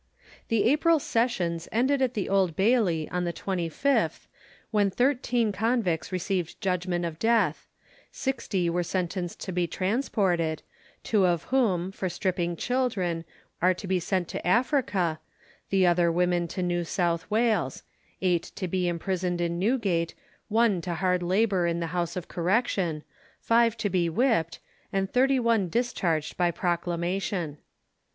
[0.47, 4.25] The April sessions ended at the Old Bailey, on the 25th,
[4.71, 7.67] when 13 convicts received judgment of death;
[8.11, 10.63] 60 were sentenced to be transported,
[11.03, 13.25] two of whom, for stripping children,
[13.61, 15.19] are to be sent to Africa,
[15.69, 17.83] the other women to New South Wales;
[18.23, 20.15] 8 to be imprisoned in Newgate;
[20.47, 23.03] 1 to hard labour in the house of correction;
[23.41, 24.57] 5 to be whipped;
[24.91, 27.59] and 31 discharged by proclamation.